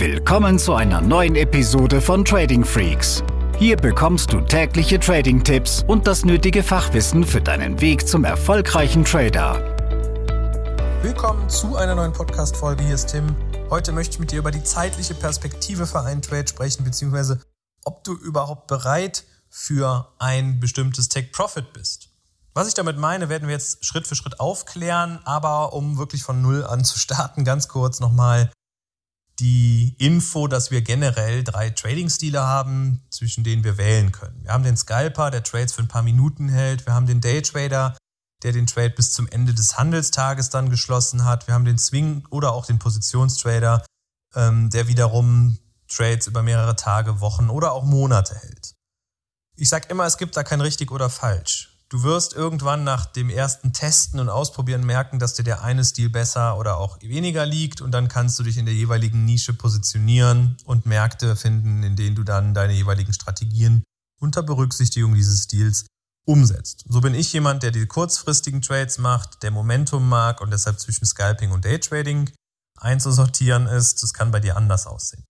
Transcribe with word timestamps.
Willkommen 0.00 0.58
zu 0.58 0.72
einer 0.72 1.02
neuen 1.02 1.36
Episode 1.36 2.00
von 2.00 2.24
Trading 2.24 2.64
Freaks. 2.64 3.22
Hier 3.58 3.76
bekommst 3.76 4.32
du 4.32 4.40
tägliche 4.40 4.98
Trading-Tipps 4.98 5.84
und 5.86 6.06
das 6.06 6.24
nötige 6.24 6.62
Fachwissen 6.62 7.22
für 7.22 7.42
deinen 7.42 7.82
Weg 7.82 8.08
zum 8.08 8.24
erfolgreichen 8.24 9.04
Trader. 9.04 9.56
Willkommen 11.02 11.46
zu 11.50 11.76
einer 11.76 11.94
neuen 11.94 12.14
Podcast-Folge. 12.14 12.82
Hier 12.82 12.94
ist 12.94 13.10
Tim. 13.10 13.36
Heute 13.68 13.92
möchte 13.92 14.14
ich 14.14 14.20
mit 14.20 14.32
dir 14.32 14.38
über 14.38 14.50
die 14.50 14.64
zeitliche 14.64 15.12
Perspektive 15.12 15.86
für 15.86 16.00
einen 16.00 16.22
Trade 16.22 16.48
sprechen, 16.48 16.82
beziehungsweise 16.82 17.38
ob 17.84 18.02
du 18.02 18.14
überhaupt 18.14 18.68
bereit 18.68 19.24
für 19.50 20.14
ein 20.18 20.60
bestimmtes 20.60 21.10
Take-Profit 21.10 21.74
bist. 21.74 22.08
Was 22.54 22.68
ich 22.68 22.72
damit 22.74 22.96
meine, 22.96 23.28
werden 23.28 23.48
wir 23.48 23.54
jetzt 23.54 23.84
Schritt 23.84 24.06
für 24.06 24.16
Schritt 24.16 24.40
aufklären, 24.40 25.20
aber 25.24 25.74
um 25.74 25.98
wirklich 25.98 26.22
von 26.22 26.40
Null 26.40 26.64
an 26.64 26.84
zu 26.84 26.98
starten, 26.98 27.44
ganz 27.44 27.68
kurz 27.68 28.00
nochmal 28.00 28.50
die 29.40 29.96
Info, 29.98 30.46
dass 30.46 30.70
wir 30.70 30.82
generell 30.82 31.42
drei 31.42 31.70
Trading-Stile 31.70 32.42
haben, 32.42 33.02
zwischen 33.10 33.42
denen 33.42 33.64
wir 33.64 33.78
wählen 33.78 34.12
können. 34.12 34.44
Wir 34.44 34.52
haben 34.52 34.64
den 34.64 34.76
Scalper, 34.76 35.30
der 35.30 35.42
Trades 35.42 35.72
für 35.72 35.82
ein 35.82 35.88
paar 35.88 36.02
Minuten 36.02 36.48
hält. 36.48 36.86
Wir 36.86 36.94
haben 36.94 37.06
den 37.06 37.20
Daytrader, 37.20 37.96
der 38.42 38.52
den 38.52 38.66
Trade 38.66 38.90
bis 38.90 39.12
zum 39.12 39.26
Ende 39.28 39.54
des 39.54 39.78
Handelstages 39.78 40.50
dann 40.50 40.70
geschlossen 40.70 41.24
hat. 41.24 41.46
Wir 41.46 41.54
haben 41.54 41.64
den 41.64 41.78
Swing 41.78 42.26
oder 42.30 42.52
auch 42.52 42.66
den 42.66 42.78
Positionstrader, 42.78 43.84
ähm, 44.34 44.70
der 44.70 44.88
wiederum 44.88 45.58
Trades 45.88 46.26
über 46.26 46.42
mehrere 46.42 46.76
Tage, 46.76 47.20
Wochen 47.20 47.50
oder 47.50 47.72
auch 47.72 47.84
Monate 47.84 48.34
hält. 48.34 48.74
Ich 49.56 49.68
sage 49.68 49.88
immer, 49.88 50.04
es 50.04 50.18
gibt 50.18 50.36
da 50.36 50.42
kein 50.42 50.60
richtig 50.60 50.90
oder 50.90 51.10
falsch. 51.10 51.69
Du 51.90 52.04
wirst 52.04 52.34
irgendwann 52.34 52.84
nach 52.84 53.04
dem 53.04 53.30
ersten 53.30 53.72
Testen 53.72 54.20
und 54.20 54.28
Ausprobieren 54.28 54.86
merken, 54.86 55.18
dass 55.18 55.34
dir 55.34 55.42
der 55.42 55.62
eine 55.62 55.84
Stil 55.84 56.08
besser 56.08 56.56
oder 56.56 56.76
auch 56.76 57.00
weniger 57.02 57.44
liegt 57.44 57.80
und 57.80 57.90
dann 57.90 58.06
kannst 58.06 58.38
du 58.38 58.44
dich 58.44 58.58
in 58.58 58.64
der 58.64 58.74
jeweiligen 58.74 59.24
Nische 59.24 59.54
positionieren 59.54 60.56
und 60.64 60.86
Märkte 60.86 61.34
finden, 61.34 61.82
in 61.82 61.96
denen 61.96 62.14
du 62.14 62.22
dann 62.22 62.54
deine 62.54 62.74
jeweiligen 62.74 63.12
Strategien 63.12 63.82
unter 64.20 64.44
Berücksichtigung 64.44 65.14
dieses 65.14 65.42
Stils 65.42 65.86
umsetzt. 66.24 66.84
So 66.88 67.00
bin 67.00 67.12
ich 67.12 67.32
jemand, 67.32 67.64
der 67.64 67.72
die 67.72 67.86
kurzfristigen 67.86 68.62
Trades 68.62 68.98
macht, 68.98 69.42
der 69.42 69.50
Momentum 69.50 70.08
mag 70.08 70.40
und 70.40 70.52
deshalb 70.52 70.78
zwischen 70.78 71.06
Scalping 71.06 71.50
und 71.50 71.64
Daytrading 71.64 72.30
einzusortieren 72.76 73.66
ist. 73.66 74.04
Das 74.04 74.14
kann 74.14 74.30
bei 74.30 74.38
dir 74.38 74.56
anders 74.56 74.86
aussehen. 74.86 75.24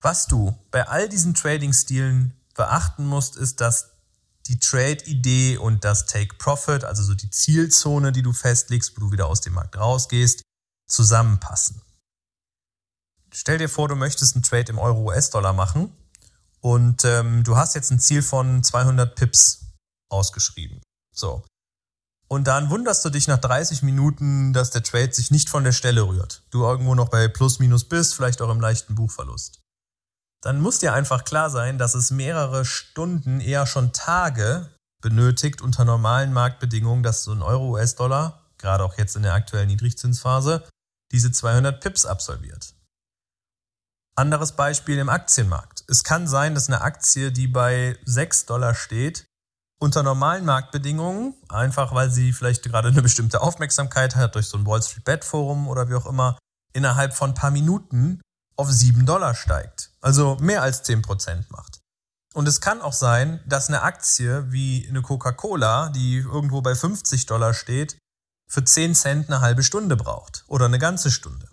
Was 0.00 0.28
du 0.28 0.56
bei 0.70 0.86
all 0.86 1.08
diesen 1.08 1.34
Trading-Stilen 1.34 2.34
beachten 2.54 3.04
musst, 3.04 3.34
ist, 3.36 3.60
dass 3.60 3.97
die 4.48 4.58
Trade-Idee 4.58 5.58
und 5.58 5.84
das 5.84 6.06
Take-Profit, 6.06 6.84
also 6.84 7.02
so 7.02 7.14
die 7.14 7.30
Zielzone, 7.30 8.12
die 8.12 8.22
du 8.22 8.32
festlegst, 8.32 8.96
wo 8.96 9.00
du 9.00 9.12
wieder 9.12 9.26
aus 9.26 9.40
dem 9.40 9.54
Markt 9.54 9.76
rausgehst, 9.76 10.42
zusammenpassen. 10.88 11.82
Stell 13.32 13.58
dir 13.58 13.68
vor, 13.68 13.88
du 13.88 13.94
möchtest 13.94 14.34
einen 14.34 14.42
Trade 14.42 14.72
im 14.72 14.78
Euro-US-Dollar 14.78 15.52
machen 15.52 15.92
und 16.60 17.04
ähm, 17.04 17.44
du 17.44 17.56
hast 17.56 17.74
jetzt 17.74 17.90
ein 17.90 18.00
Ziel 18.00 18.22
von 18.22 18.64
200 18.64 19.14
Pips 19.14 19.66
ausgeschrieben. 20.10 20.80
So. 21.14 21.44
Und 22.26 22.46
dann 22.46 22.70
wunderst 22.70 23.04
du 23.04 23.10
dich 23.10 23.28
nach 23.28 23.38
30 23.38 23.82
Minuten, 23.82 24.52
dass 24.52 24.70
der 24.70 24.82
Trade 24.82 25.12
sich 25.12 25.30
nicht 25.30 25.48
von 25.50 25.64
der 25.64 25.72
Stelle 25.72 26.06
rührt. 26.06 26.42
Du 26.50 26.62
irgendwo 26.62 26.94
noch 26.94 27.08
bei 27.08 27.28
Plus 27.28 27.58
Minus 27.58 27.84
bist, 27.84 28.14
vielleicht 28.14 28.40
auch 28.42 28.50
im 28.50 28.60
leichten 28.60 28.94
Buchverlust 28.94 29.60
dann 30.42 30.60
muss 30.60 30.78
dir 30.78 30.92
einfach 30.92 31.24
klar 31.24 31.50
sein, 31.50 31.78
dass 31.78 31.94
es 31.94 32.10
mehrere 32.10 32.64
Stunden, 32.64 33.40
eher 33.40 33.66
schon 33.66 33.92
Tage 33.92 34.68
benötigt 35.02 35.62
unter 35.62 35.84
normalen 35.84 36.32
Marktbedingungen, 36.32 37.02
dass 37.02 37.24
so 37.24 37.32
ein 37.32 37.42
Euro-US-Dollar, 37.42 38.42
gerade 38.58 38.84
auch 38.84 38.98
jetzt 38.98 39.16
in 39.16 39.22
der 39.22 39.34
aktuellen 39.34 39.68
Niedrigzinsphase, 39.68 40.68
diese 41.12 41.32
200 41.32 41.80
Pips 41.80 42.06
absolviert. 42.06 42.74
Anderes 44.16 44.52
Beispiel 44.52 44.98
im 44.98 45.08
Aktienmarkt. 45.08 45.84
Es 45.88 46.02
kann 46.02 46.26
sein, 46.26 46.54
dass 46.54 46.68
eine 46.68 46.80
Aktie, 46.80 47.30
die 47.30 47.46
bei 47.46 47.96
6 48.04 48.46
Dollar 48.46 48.74
steht, 48.74 49.24
unter 49.80 50.02
normalen 50.02 50.44
Marktbedingungen, 50.44 51.34
einfach 51.48 51.94
weil 51.94 52.10
sie 52.10 52.32
vielleicht 52.32 52.64
gerade 52.64 52.88
eine 52.88 53.02
bestimmte 53.02 53.40
Aufmerksamkeit 53.40 54.16
hat 54.16 54.34
durch 54.34 54.48
so 54.48 54.58
ein 54.58 54.66
Wall 54.66 54.82
Street 54.82 55.04
Bet 55.04 55.24
Forum 55.24 55.68
oder 55.68 55.88
wie 55.88 55.94
auch 55.94 56.06
immer, 56.06 56.36
innerhalb 56.72 57.14
von 57.14 57.30
ein 57.30 57.34
paar 57.34 57.52
Minuten 57.52 58.20
auf 58.56 58.70
7 58.70 59.06
Dollar 59.06 59.36
steigt. 59.36 59.87
Also 60.00 60.36
mehr 60.40 60.62
als 60.62 60.82
10 60.82 61.02
Prozent 61.02 61.50
macht. 61.50 61.80
Und 62.34 62.46
es 62.46 62.60
kann 62.60 62.82
auch 62.82 62.92
sein, 62.92 63.40
dass 63.46 63.68
eine 63.68 63.82
Aktie 63.82 64.50
wie 64.52 64.86
eine 64.88 65.02
Coca-Cola, 65.02 65.88
die 65.88 66.18
irgendwo 66.18 66.60
bei 66.62 66.74
50 66.74 67.26
Dollar 67.26 67.54
steht, 67.54 67.98
für 68.48 68.64
10 68.64 68.94
Cent 68.94 69.28
eine 69.28 69.40
halbe 69.40 69.62
Stunde 69.62 69.96
braucht 69.96 70.44
oder 70.46 70.66
eine 70.66 70.78
ganze 70.78 71.10
Stunde. 71.10 71.48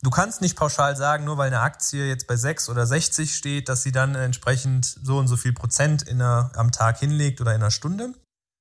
Du 0.00 0.10
kannst 0.10 0.40
nicht 0.40 0.56
pauschal 0.56 0.96
sagen, 0.96 1.24
nur 1.24 1.38
weil 1.38 1.48
eine 1.48 1.60
Aktie 1.60 2.06
jetzt 2.06 2.28
bei 2.28 2.36
6 2.36 2.68
oder 2.68 2.86
60 2.86 3.34
steht, 3.34 3.68
dass 3.68 3.82
sie 3.82 3.90
dann 3.90 4.14
entsprechend 4.14 4.84
so 4.84 5.18
und 5.18 5.26
so 5.26 5.36
viel 5.36 5.52
Prozent 5.52 6.02
in 6.02 6.22
einer, 6.22 6.52
am 6.54 6.70
Tag 6.70 6.98
hinlegt 6.98 7.40
oder 7.40 7.52
in 7.52 7.62
einer 7.62 7.72
Stunde, 7.72 8.14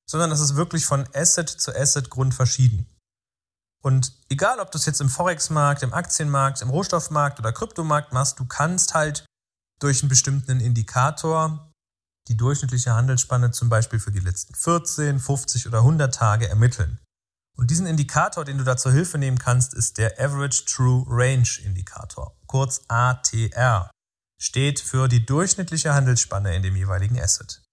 sondern 0.09 0.31
das 0.31 0.39
ist 0.39 0.55
wirklich 0.55 0.85
von 0.85 1.07
Asset 1.13 1.49
zu 1.49 1.75
Asset 1.75 2.09
grundverschieden. 2.09 2.87
Und 3.83 4.13
egal, 4.29 4.59
ob 4.59 4.71
du 4.71 4.77
es 4.77 4.85
jetzt 4.85 5.01
im 5.01 5.09
Forex-Markt, 5.09 5.83
im 5.83 5.93
Aktienmarkt, 5.93 6.61
im 6.61 6.69
Rohstoffmarkt 6.69 7.39
oder 7.39 7.53
Kryptomarkt 7.53 8.11
machst, 8.11 8.39
du 8.39 8.45
kannst 8.45 8.93
halt 8.93 9.25
durch 9.79 10.01
einen 10.01 10.09
bestimmten 10.09 10.59
Indikator 10.59 11.71
die 12.27 12.35
durchschnittliche 12.35 12.93
Handelsspanne 12.93 13.51
zum 13.51 13.69
Beispiel 13.69 13.99
für 13.99 14.11
die 14.11 14.19
letzten 14.19 14.53
14, 14.53 15.19
50 15.19 15.67
oder 15.67 15.79
100 15.79 16.13
Tage 16.13 16.49
ermitteln. 16.49 16.99
Und 17.57 17.71
diesen 17.71 17.87
Indikator, 17.87 18.43
den 18.45 18.57
du 18.57 18.63
da 18.63 18.77
zur 18.77 18.91
Hilfe 18.91 19.17
nehmen 19.17 19.39
kannst, 19.39 19.73
ist 19.73 19.97
der 19.97 20.19
Average 20.19 20.65
True 20.65 21.05
Range 21.07 21.47
Indikator, 21.63 22.35
kurz 22.45 22.81
ATR. 22.87 23.89
Steht 24.39 24.79
für 24.79 25.07
die 25.07 25.25
durchschnittliche 25.25 25.93
Handelsspanne 25.93 26.55
in 26.55 26.61
dem 26.61 26.75
jeweiligen 26.75 27.19
Asset. 27.19 27.63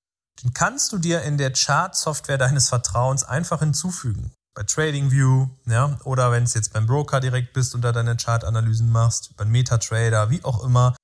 Den 0.43 0.55
kannst 0.55 0.93
du 0.93 0.99
dir 0.99 1.23
in 1.23 1.37
der 1.37 1.53
Chart-Software 1.53 2.39
deines 2.39 2.69
Vertrauens 2.69 3.25
einfach 3.25 3.59
hinzufügen 3.61 4.33
bei 4.55 4.63
TradingView, 4.63 5.49
ja, 5.67 5.99
oder 6.05 6.31
wenn 6.31 6.45
es 6.45 6.55
jetzt 6.55 6.73
beim 6.73 6.87
Broker 6.87 7.21
direkt 7.21 7.53
bist 7.53 7.75
und 7.75 7.83
da 7.83 7.93
deine 7.93 8.17
Chartanalysen 8.17 8.91
machst, 8.91 9.37
beim 9.37 9.51
MetaTrader, 9.51 10.31
wie 10.31 10.45
auch 10.45 10.65
immer. 10.65 10.97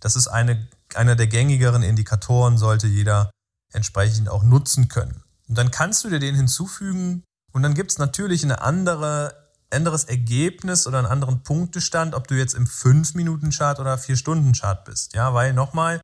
Das 0.00 0.14
ist 0.14 0.28
eine, 0.28 0.68
einer 0.94 1.16
der 1.16 1.26
gängigeren 1.26 1.82
Indikatoren, 1.82 2.58
sollte 2.58 2.86
jeder 2.86 3.30
entsprechend 3.72 4.28
auch 4.28 4.44
nutzen 4.44 4.88
können. 4.88 5.22
Und 5.48 5.56
dann 5.56 5.70
kannst 5.70 6.04
du 6.04 6.10
dir 6.10 6.18
den 6.18 6.34
hinzufügen 6.34 7.24
und 7.52 7.62
dann 7.62 7.74
gibt 7.74 7.90
es 7.90 7.98
natürlich 7.98 8.44
eine 8.44 8.60
andere, 8.60 9.34
anderes 9.70 10.04
Ergebnis 10.04 10.86
oder 10.86 10.98
einen 10.98 11.06
anderen 11.06 11.42
Punktestand, 11.42 12.14
ob 12.14 12.28
du 12.28 12.34
jetzt 12.34 12.54
im 12.54 12.66
5-Minuten-Chart 12.66 13.80
oder 13.80 13.96
4-Stunden-Chart 13.96 14.84
bist. 14.84 15.14
Ja, 15.14 15.32
weil 15.32 15.54
nochmal, 15.54 16.00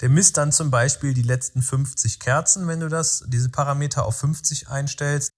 der 0.00 0.08
misst 0.08 0.38
dann 0.38 0.52
zum 0.52 0.70
Beispiel 0.70 1.12
die 1.12 1.22
letzten 1.22 1.60
50 1.60 2.20
Kerzen, 2.20 2.68
wenn 2.68 2.80
du 2.80 2.88
das, 2.88 3.24
diese 3.26 3.50
Parameter 3.50 4.06
auf 4.06 4.18
50 4.18 4.68
einstellst. 4.68 5.30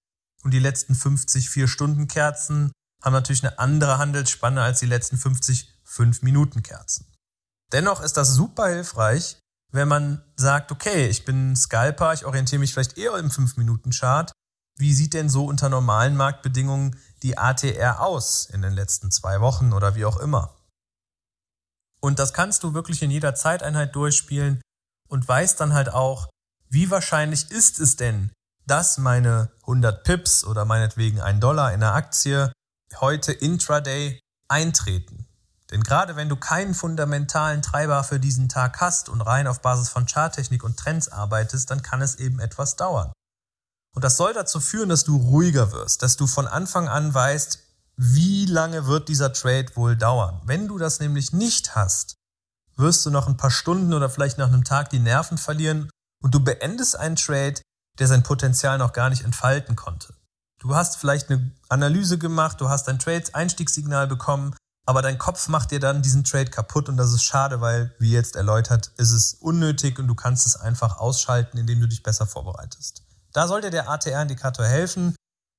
Und 0.43 0.51
die 0.51 0.59
letzten 0.59 0.95
50 0.95 1.47
4-Stunden-Kerzen 1.49 2.71
haben 3.03 3.13
natürlich 3.13 3.43
eine 3.43 3.59
andere 3.59 3.97
Handelsspanne 3.97 4.61
als 4.61 4.79
die 4.79 4.85
letzten 4.85 5.17
50 5.17 5.73
5-Minuten-Kerzen. 5.85 7.05
Dennoch 7.71 8.01
ist 8.01 8.17
das 8.17 8.33
super 8.33 8.67
hilfreich, 8.67 9.37
wenn 9.71 9.87
man 9.87 10.23
sagt, 10.35 10.71
okay, 10.71 11.07
ich 11.07 11.25
bin 11.25 11.55
Scalper, 11.55 12.13
ich 12.13 12.25
orientiere 12.25 12.59
mich 12.59 12.73
vielleicht 12.73 12.97
eher 12.97 13.15
im 13.17 13.29
5-Minuten-Chart. 13.29 14.31
Wie 14.77 14.93
sieht 14.93 15.13
denn 15.13 15.29
so 15.29 15.45
unter 15.45 15.69
normalen 15.69 16.17
Marktbedingungen 16.17 16.99
die 17.23 17.37
ATR 17.37 18.01
aus 18.01 18.45
in 18.45 18.61
den 18.61 18.73
letzten 18.73 19.11
zwei 19.11 19.41
Wochen 19.41 19.73
oder 19.73 19.95
wie 19.95 20.05
auch 20.05 20.17
immer? 20.17 20.57
Und 22.01 22.19
das 22.19 22.33
kannst 22.33 22.63
du 22.63 22.73
wirklich 22.73 23.01
in 23.03 23.11
jeder 23.11 23.35
Zeiteinheit 23.35 23.95
durchspielen 23.95 24.61
und 25.07 25.27
weißt 25.27 25.59
dann 25.59 25.73
halt 25.73 25.89
auch, 25.89 26.29
wie 26.69 26.89
wahrscheinlich 26.89 27.51
ist 27.51 27.79
es 27.79 27.95
denn, 27.95 28.31
dass 28.71 28.97
meine 28.97 29.49
100 29.63 30.05
Pips 30.05 30.45
oder 30.45 30.63
meinetwegen 30.63 31.19
ein 31.19 31.41
Dollar 31.41 31.73
in 31.73 31.81
der 31.81 31.93
Aktie 31.93 32.53
heute 33.01 33.33
intraday 33.33 34.17
eintreten. 34.47 35.27
Denn 35.71 35.83
gerade 35.83 36.15
wenn 36.15 36.29
du 36.29 36.37
keinen 36.37 36.73
fundamentalen 36.73 37.61
Treiber 37.61 38.01
für 38.05 38.17
diesen 38.17 38.47
Tag 38.47 38.79
hast 38.79 39.09
und 39.09 39.19
rein 39.19 39.47
auf 39.47 39.61
Basis 39.61 39.89
von 39.89 40.05
Charttechnik 40.05 40.63
und 40.63 40.77
Trends 40.77 41.09
arbeitest, 41.09 41.69
dann 41.69 41.81
kann 41.81 42.01
es 42.01 42.15
eben 42.15 42.39
etwas 42.39 42.77
dauern. 42.77 43.11
Und 43.93 44.05
das 44.05 44.15
soll 44.15 44.31
dazu 44.31 44.61
führen, 44.61 44.87
dass 44.87 45.03
du 45.03 45.17
ruhiger 45.17 45.73
wirst, 45.73 46.01
dass 46.01 46.15
du 46.15 46.25
von 46.25 46.47
Anfang 46.47 46.87
an 46.87 47.13
weißt, 47.13 47.59
wie 47.97 48.45
lange 48.45 48.87
wird 48.87 49.09
dieser 49.09 49.33
Trade 49.33 49.75
wohl 49.75 49.97
dauern. 49.97 50.39
Wenn 50.45 50.69
du 50.69 50.77
das 50.77 51.01
nämlich 51.01 51.33
nicht 51.33 51.75
hast, 51.75 52.15
wirst 52.77 53.05
du 53.05 53.09
noch 53.09 53.27
ein 53.27 53.35
paar 53.35 53.51
Stunden 53.51 53.93
oder 53.93 54.09
vielleicht 54.09 54.37
nach 54.37 54.47
einem 54.47 54.63
Tag 54.63 54.91
die 54.91 54.99
Nerven 54.99 55.37
verlieren 55.37 55.89
und 56.23 56.33
du 56.33 56.39
beendest 56.39 56.95
einen 56.95 57.17
Trade, 57.17 57.61
der 57.99 58.07
sein 58.07 58.23
Potenzial 58.23 58.77
noch 58.77 58.93
gar 58.93 59.09
nicht 59.09 59.23
entfalten 59.23 59.75
konnte. 59.75 60.13
Du 60.59 60.75
hast 60.75 60.97
vielleicht 60.97 61.29
eine 61.29 61.51
Analyse 61.69 62.17
gemacht, 62.17 62.61
du 62.61 62.69
hast 62.69 62.87
ein 62.87 62.99
Trade-Einstiegssignal 62.99 64.07
bekommen, 64.07 64.55
aber 64.85 65.01
dein 65.01 65.17
Kopf 65.17 65.47
macht 65.47 65.71
dir 65.71 65.79
dann 65.79 66.01
diesen 66.01 66.23
Trade 66.23 66.49
kaputt 66.49 66.89
und 66.89 66.97
das 66.97 67.13
ist 67.13 67.23
schade, 67.23 67.61
weil, 67.61 67.95
wie 67.99 68.11
jetzt 68.11 68.35
erläutert, 68.35 68.91
ist 68.97 69.11
es 69.11 69.33
unnötig 69.33 69.99
und 69.99 70.07
du 70.07 70.15
kannst 70.15 70.45
es 70.45 70.55
einfach 70.55 70.97
ausschalten, 70.97 71.57
indem 71.57 71.81
du 71.81 71.87
dich 71.87 72.03
besser 72.03 72.27
vorbereitest. 72.27 73.03
Da 73.33 73.47
sollte 73.47 73.69
der 73.69 73.89
ATR-Indikator 73.89 74.65
helfen, 74.65 75.15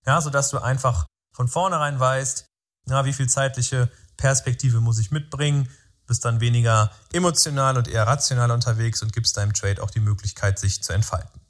ja, 0.07 0.21
sodass 0.21 0.51
du 0.51 0.59
einfach 0.59 1.07
von 1.35 1.49
vornherein 1.49 1.99
weißt, 1.99 2.47
na, 2.87 3.05
wie 3.05 3.13
viel 3.13 3.29
zeitliche 3.29 3.91
Perspektive 4.17 4.81
muss 4.81 4.99
ich 4.99 5.11
mitbringen, 5.11 5.69
bist 6.07 6.25
dann 6.25 6.41
weniger 6.41 6.91
emotional 7.13 7.77
und 7.77 7.89
eher 7.89 8.07
rational 8.07 8.51
unterwegs 8.51 9.03
und 9.03 9.13
gibst 9.13 9.37
deinem 9.37 9.53
Trade 9.53 9.83
auch 9.83 9.91
die 9.91 10.01
Möglichkeit, 10.01 10.59
sich 10.59 10.83
zu 10.83 10.93
entfalten. 10.93 11.42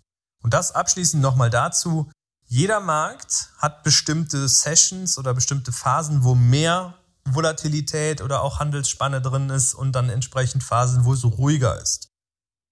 Und 0.43 0.55
das 0.55 0.73
abschließend 0.73 1.23
nochmal 1.23 1.51
dazu. 1.51 2.11
Jeder 2.47 2.81
Markt 2.81 3.51
hat 3.59 3.83
bestimmte 3.83 4.49
Sessions 4.49 5.17
oder 5.17 5.33
bestimmte 5.35 5.73
Phasen, 5.73 6.25
wo 6.25 6.35
mehr 6.35 6.95
Volatilität 7.25 8.21
oder 8.21 8.43
auch 8.43 8.59
Handelsspanne 8.59 9.23
drin 9.23 9.49
ist 9.51 9.75
und 9.75 9.93
dann 9.93 10.11
entsprechend 10.11 10.63
Phasen, 10.63 11.05
wo 11.05 11.13
es 11.13 11.25
ruhiger 11.25 11.81
ist. 11.81 12.09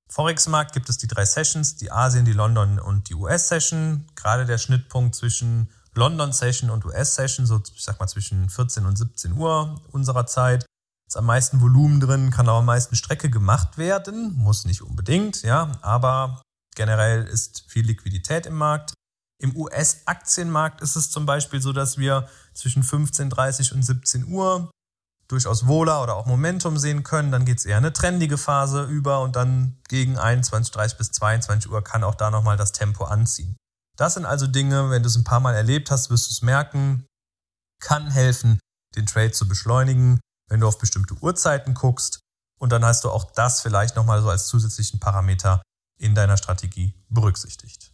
Forex-Markt 0.08 0.72
gibt 0.72 0.88
es 0.88 0.98
die 0.98 1.06
drei 1.06 1.24
Sessions, 1.24 1.76
die 1.76 1.92
Asien, 1.92 2.24
die 2.24 2.32
London 2.32 2.80
und 2.80 3.08
die 3.08 3.14
US-Session. 3.14 4.06
Gerade 4.16 4.44
der 4.44 4.58
Schnittpunkt 4.58 5.14
zwischen 5.14 5.70
London-Session 5.94 6.70
und 6.70 6.84
US-Session, 6.84 7.46
so 7.46 7.62
ich 7.74 7.82
sag 7.82 8.00
mal 8.00 8.08
zwischen 8.08 8.50
14 8.50 8.86
und 8.86 8.96
17 8.96 9.32
Uhr 9.32 9.80
unserer 9.92 10.26
Zeit, 10.26 10.66
ist 11.06 11.16
am 11.16 11.26
meisten 11.26 11.60
Volumen 11.60 12.00
drin, 12.00 12.30
kann 12.30 12.48
auch 12.48 12.58
am 12.58 12.66
meisten 12.66 12.96
Strecke 12.96 13.30
gemacht 13.30 13.78
werden, 13.78 14.34
muss 14.36 14.64
nicht 14.64 14.82
unbedingt, 14.82 15.42
ja, 15.42 15.72
aber 15.80 16.42
generell 16.80 17.24
ist 17.24 17.64
viel 17.68 17.84
Liquidität 17.84 18.46
im 18.46 18.54
Markt. 18.54 18.94
Im 19.38 19.54
US-Aktienmarkt 19.54 20.80
ist 20.80 20.96
es 20.96 21.10
zum 21.10 21.26
Beispiel 21.26 21.60
so, 21.60 21.74
dass 21.74 21.98
wir 21.98 22.26
zwischen 22.54 22.82
15.30 22.82 23.74
und 23.74 23.82
17 23.82 24.24
Uhr 24.24 24.70
durchaus 25.28 25.66
Wohler 25.66 26.02
oder 26.02 26.16
auch 26.16 26.24
Momentum 26.24 26.78
sehen 26.78 27.02
können. 27.02 27.32
Dann 27.32 27.44
geht 27.44 27.58
es 27.58 27.66
eher 27.66 27.76
eine 27.76 27.92
trendige 27.92 28.38
Phase 28.38 28.84
über 28.84 29.20
und 29.20 29.36
dann 29.36 29.76
gegen 29.90 30.18
21.30 30.18 30.96
bis 30.96 31.12
22 31.12 31.70
Uhr 31.70 31.84
kann 31.84 32.02
auch 32.02 32.14
da 32.14 32.30
nochmal 32.30 32.56
das 32.56 32.72
Tempo 32.72 33.04
anziehen. 33.04 33.58
Das 33.98 34.14
sind 34.14 34.24
also 34.24 34.46
Dinge, 34.46 34.88
wenn 34.88 35.02
du 35.02 35.08
es 35.08 35.16
ein 35.16 35.24
paar 35.24 35.40
Mal 35.40 35.54
erlebt 35.54 35.90
hast, 35.90 36.08
wirst 36.08 36.30
du 36.30 36.32
es 36.32 36.40
merken, 36.40 37.04
kann 37.82 38.10
helfen, 38.10 38.58
den 38.96 39.04
Trade 39.04 39.32
zu 39.32 39.46
beschleunigen, 39.46 40.18
wenn 40.48 40.60
du 40.60 40.66
auf 40.66 40.78
bestimmte 40.78 41.12
Uhrzeiten 41.20 41.74
guckst. 41.74 42.20
Und 42.58 42.72
dann 42.72 42.86
hast 42.86 43.04
du 43.04 43.10
auch 43.10 43.32
das 43.32 43.60
vielleicht 43.60 43.96
nochmal 43.96 44.22
so 44.22 44.30
als 44.30 44.46
zusätzlichen 44.46 44.98
Parameter 44.98 45.60
in 46.00 46.14
deiner 46.14 46.36
Strategie 46.36 46.94
berücksichtigt. 47.08 47.92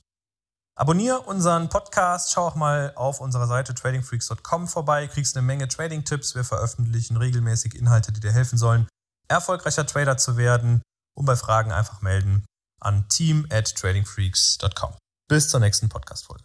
Abonniere 0.79 1.20
unseren 1.20 1.70
Podcast, 1.70 2.32
schau 2.32 2.47
auch 2.47 2.55
mal 2.55 2.93
auf 2.97 3.20
unserer 3.20 3.47
Seite 3.47 3.75
tradingfreaks.com 3.75 4.69
vorbei, 4.69 5.06
kriegst 5.06 5.37
eine 5.37 5.47
Menge 5.47 5.69
Trading-Tipps. 5.69 6.35
Wir 6.35 6.44
veröffentlichen 6.44 7.17
regelmäßig 7.17 7.75
Inhalte, 7.75 8.12
die 8.12 8.20
dir 8.20 8.32
helfen 8.32 8.58
sollen, 8.58 8.87
erfolgreicher 9.29 9.87
Trader 9.87 10.19
zu 10.19 10.37
werden. 10.37 10.82
Und 11.17 11.25
bei 11.25 11.35
Fragen 11.35 11.73
einfach 11.73 12.03
melden 12.03 12.44
an 12.79 13.08
team 13.08 13.47
at 13.50 13.75
tradingfreaks.com. 13.75 14.94
Bis 15.29 15.49
zur 15.49 15.61
nächsten 15.61 15.88
Podcast-Folge. 15.88 16.44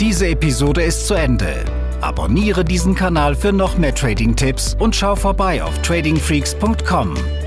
Diese 0.00 0.26
Episode 0.26 0.82
ist 0.82 1.06
zu 1.06 1.14
Ende. 1.14 1.64
Abonniere 2.00 2.64
diesen 2.64 2.94
Kanal 2.94 3.36
für 3.36 3.52
noch 3.52 3.76
mehr 3.76 3.94
Trading-Tipps 3.94 4.74
und 4.78 4.96
schau 4.96 5.16
vorbei 5.16 5.62
auf 5.62 5.80
tradingfreaks.com. 5.82 7.43